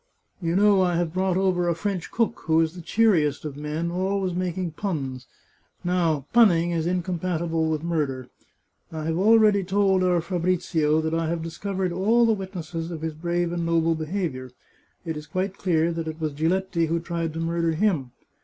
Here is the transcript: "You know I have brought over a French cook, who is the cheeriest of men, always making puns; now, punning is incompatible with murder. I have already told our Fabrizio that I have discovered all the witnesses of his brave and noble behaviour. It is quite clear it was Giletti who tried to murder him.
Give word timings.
"You 0.41 0.55
know 0.55 0.81
I 0.81 0.95
have 0.95 1.13
brought 1.13 1.37
over 1.37 1.69
a 1.69 1.75
French 1.75 2.09
cook, 2.09 2.39
who 2.45 2.59
is 2.59 2.73
the 2.73 2.81
cheeriest 2.81 3.45
of 3.45 3.55
men, 3.55 3.91
always 3.91 4.33
making 4.33 4.71
puns; 4.71 5.27
now, 5.83 6.25
punning 6.33 6.71
is 6.71 6.87
incompatible 6.87 7.69
with 7.69 7.83
murder. 7.83 8.27
I 8.91 9.03
have 9.05 9.19
already 9.19 9.63
told 9.63 10.01
our 10.01 10.19
Fabrizio 10.19 11.01
that 11.01 11.13
I 11.13 11.27
have 11.27 11.43
discovered 11.43 11.91
all 11.91 12.25
the 12.25 12.33
witnesses 12.33 12.89
of 12.89 13.03
his 13.03 13.13
brave 13.13 13.51
and 13.53 13.63
noble 13.63 13.93
behaviour. 13.93 14.49
It 15.05 15.17
is 15.17 15.27
quite 15.27 15.59
clear 15.59 15.85
it 15.89 16.19
was 16.19 16.33
Giletti 16.33 16.87
who 16.87 16.99
tried 16.99 17.31
to 17.33 17.39
murder 17.39 17.73
him. 17.73 18.09